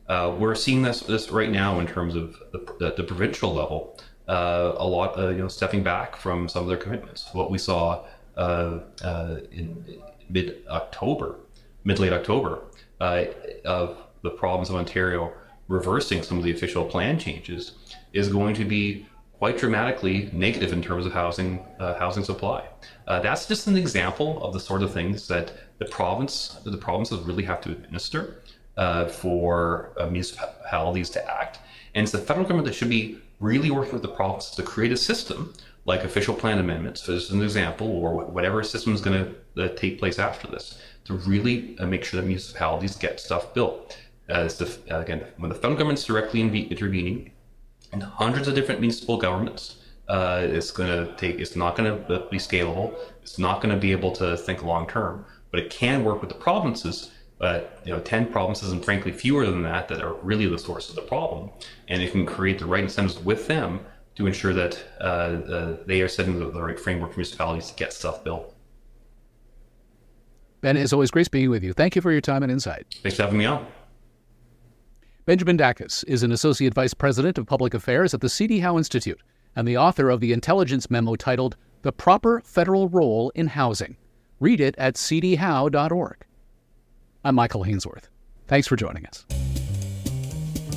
Uh, 0.08 0.36
we're 0.40 0.56
seeing 0.56 0.82
this, 0.82 1.02
this 1.02 1.30
right 1.30 1.52
now 1.52 1.80
in 1.80 1.88
terms 1.88 2.16
of 2.16 2.42
the, 2.52 2.94
the, 2.96 3.04
provincial 3.04 3.54
level, 3.54 4.00
uh, 4.30 4.74
a 4.78 4.88
lot, 4.88 5.18
uh, 5.18 5.30
you 5.30 5.40
know, 5.40 5.48
stepping 5.48 5.84
back 5.84 6.16
from 6.16 6.48
some 6.48 6.64
of 6.64 6.70
their 6.70 6.78
commitments. 6.78 7.30
What 7.34 7.52
we 7.52 7.58
saw 7.58 8.06
uh, 8.38 8.80
uh, 9.04 9.40
in 9.52 9.84
mid 10.30 10.64
October, 10.70 11.36
mid 11.84 12.00
late 12.00 12.14
October, 12.14 12.62
of 13.00 13.98
the 14.24 14.30
province 14.32 14.70
of 14.70 14.76
Ontario 14.76 15.34
reversing 15.68 16.24
some 16.24 16.38
of 16.38 16.44
the 16.44 16.52
official 16.52 16.86
plan 16.86 17.20
changes 17.20 17.74
is 18.14 18.30
going 18.30 18.56
to 18.56 18.66
be 18.66 19.06
quite 19.38 19.58
dramatically 19.58 20.30
negative 20.34 20.74
in 20.74 20.82
terms 20.82 21.06
of 21.06 21.14
housing 21.14 21.60
uh, 21.80 21.98
housing 22.00 22.24
supply. 22.24 22.68
Uh, 23.08 23.20
that's 23.20 23.46
just 23.46 23.68
an 23.68 23.78
example 23.78 24.44
of 24.44 24.54
the 24.54 24.60
sort 24.60 24.82
of 24.82 24.92
things 24.92 25.28
that 25.28 25.52
the 25.78 25.86
province 25.86 26.58
the 26.64 26.78
provinces 26.78 27.20
really 27.22 27.44
have 27.44 27.62
to 27.62 27.72
administer 27.72 28.42
uh, 28.78 29.08
for 29.08 29.94
uh, 29.98 30.06
municipalities 30.08 31.10
to 31.10 31.32
act, 31.42 31.60
and 31.96 32.04
it's 32.04 32.12
the 32.12 32.18
federal 32.18 32.46
government 32.46 32.68
that 32.68 32.74
should 32.74 32.90
be 32.90 33.20
really 33.40 33.72
working 33.72 33.94
with 33.94 34.02
the 34.02 34.08
provinces 34.08 34.56
to 34.56 34.64
create 34.64 34.92
a 34.92 34.98
system 34.98 35.54
like 35.86 36.04
official 36.04 36.36
plan 36.36 36.60
amendments, 36.60 37.08
as 37.08 37.32
an 37.32 37.42
example, 37.42 37.88
or 37.88 38.26
whatever 38.26 38.62
system 38.62 38.94
is 38.94 39.02
going 39.02 39.36
to 39.56 39.64
uh, 39.64 39.76
take 39.76 39.98
place 40.00 40.20
after 40.20 40.48
this, 40.48 40.82
to 41.06 41.14
really 41.14 41.78
uh, 41.80 41.86
make 41.86 42.04
sure 42.04 42.20
that 42.20 42.28
municipalities 42.28 42.96
get 42.96 43.20
stuff 43.20 43.54
built 43.54 43.98
as 44.28 44.58
the, 44.58 44.78
again, 44.90 45.24
when 45.38 45.50
the 45.50 45.56
federal 45.56 45.76
government's 45.76 46.04
directly 46.04 46.42
intervening 46.42 47.32
in 47.94 48.02
hundreds 48.02 48.48
of 48.48 48.56
different 48.56 48.82
municipal 48.82 49.18
governments, 49.18 49.78
uh, 50.10 50.42
it's 50.44 50.72
going 50.72 50.90
to 50.90 51.14
take, 51.16 51.40
it's 51.40 51.56
not 51.56 51.76
going 51.76 51.90
to 51.90 52.28
be 52.30 52.38
scalable. 52.38 52.94
It's 53.22 53.40
not 53.40 53.62
going 53.62 53.74
to 53.74 53.80
be 53.80 53.92
able 53.92 54.12
to 54.14 54.38
think 54.38 54.64
long 54.64 54.88
term, 54.88 55.26
but 55.52 55.60
it 55.60 55.70
can 55.70 56.04
work 56.04 56.22
with 56.22 56.30
the 56.30 56.36
provinces. 56.36 57.12
But 57.38 57.82
you 57.86 57.94
know, 57.94 58.00
ten 58.00 58.26
provinces 58.32 58.72
and 58.72 58.84
frankly 58.84 59.12
fewer 59.12 59.46
than 59.46 59.62
that 59.64 59.88
that 59.90 60.02
are 60.02 60.14
really 60.16 60.48
the 60.48 60.58
source 60.58 60.90
of 60.90 60.96
the 60.96 61.02
problem, 61.02 61.52
and 61.88 62.02
it 62.02 62.12
can 62.12 62.26
create 62.26 62.60
the 62.60 62.66
right 62.66 62.84
incentives 62.84 63.20
with 63.20 63.48
them 63.48 63.82
to 64.16 64.26
ensure 64.26 64.54
that 64.54 64.84
uh, 65.00 65.04
uh, 65.04 65.78
they 65.86 66.02
are 66.02 66.08
setting 66.08 66.40
the, 66.40 66.50
the 66.50 66.62
right 66.62 66.80
framework 66.80 67.12
for 67.12 67.20
municipalities 67.20 67.70
to 67.70 67.76
get 67.76 67.94
stuff 67.94 68.24
built. 68.24 68.56
Ben, 70.62 70.76
it's 70.76 70.92
always 70.92 71.12
great 71.12 71.28
speaking 71.28 71.52
with 71.52 71.64
you. 71.64 71.72
Thank 71.74 71.96
you 71.96 72.02
for 72.02 72.12
your 72.12 72.22
time 72.22 72.42
and 72.42 72.52
insight. 72.52 72.88
Thanks 73.04 73.16
for 73.16 73.24
having 73.24 73.38
me 73.38 73.46
on. 73.46 73.68
Benjamin 75.26 75.58
Dachis 75.58 76.04
is 76.08 76.24
an 76.24 76.32
Associate 76.32 76.74
Vice 76.74 76.96
President 76.96 77.38
of 77.38 77.46
Public 77.46 77.74
Affairs 77.76 78.14
at 78.14 78.22
the 78.22 78.30
C.D. 78.30 78.60
Howe 78.60 78.78
Institute 78.78 79.22
and 79.56 79.68
the 79.68 79.78
author 79.78 80.10
of 80.10 80.20
the 80.20 80.34
intelligence 80.34 80.90
memo 80.90 81.16
titled 81.16 81.58
The 81.84 81.92
Proper 81.92 82.42
Federal 82.44 82.90
Role 82.90 83.32
in 83.36 83.48
Housing. 83.48 83.98
Read 84.40 84.62
it 84.62 84.74
at 84.78 84.96
cdhowe.org. 84.96 86.27
I'm 87.28 87.36
Michael 87.36 87.66
Hainsworth. 87.66 88.06
Thanks 88.48 88.68
for 88.68 88.78
joining 88.78 89.06
us. 89.06 89.26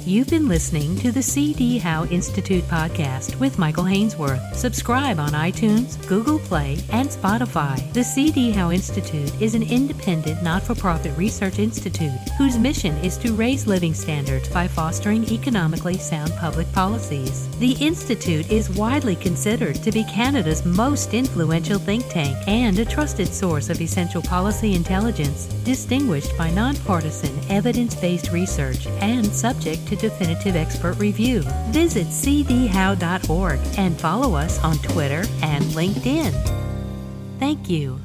You've 0.07 0.29
been 0.29 0.49
listening 0.49 0.97
to 1.01 1.13
the 1.13 1.23
C.D. 1.23 1.77
Howe 1.79 2.07
Institute 2.07 2.65
podcast 2.65 3.39
with 3.39 3.59
Michael 3.59 3.85
Hainsworth. 3.85 4.55
Subscribe 4.55 5.21
on 5.21 5.33
iTunes, 5.33 6.05
Google 6.09 6.39
Play, 6.39 6.79
and 6.91 7.11
Spotify. 7.11 7.93
The 7.93 8.03
C.D. 8.03 8.53
Howe 8.53 8.71
Institute 8.71 9.31
is 9.43 9.55
an 9.55 9.63
independent, 9.63 10.43
not 10.43 10.63
for 10.63 10.75
profit 10.75 11.17
research 11.19 11.59
institute 11.59 12.19
whose 12.39 12.57
mission 12.57 12.97
is 13.05 13.19
to 13.19 13.35
raise 13.35 13.67
living 13.67 13.93
standards 13.93 14.49
by 14.49 14.67
fostering 14.67 15.23
economically 15.31 15.99
sound 15.99 16.33
public 16.39 16.73
policies. 16.73 17.47
The 17.59 17.73
Institute 17.73 18.51
is 18.51 18.71
widely 18.71 19.17
considered 19.17 19.77
to 19.77 19.93
be 19.93 20.05
Canada's 20.05 20.65
most 20.65 21.13
influential 21.13 21.79
think 21.79 22.09
tank 22.09 22.37
and 22.49 22.79
a 22.79 22.87
trusted 22.87 23.29
source 23.29 23.69
of 23.69 23.81
essential 23.83 24.23
policy 24.23 24.73
intelligence, 24.75 25.45
distinguished 25.63 26.37
by 26.39 26.49
nonpartisan, 26.51 27.39
evidence 27.51 27.95
based 27.95 28.33
research 28.33 28.87
and 28.87 29.27
subject 29.27 29.90
to 29.91 29.97
definitive 29.97 30.57
expert 30.57 30.95
review. 30.95 31.43
Visit 31.71 32.07
cdhowe.org 32.07 33.61
and 33.77 34.01
follow 34.01 34.35
us 34.35 34.63
on 34.63 34.79
Twitter 34.79 35.29
and 35.43 35.65
LinkedIn. 35.65 36.33
Thank 37.39 37.69
you. 37.69 37.99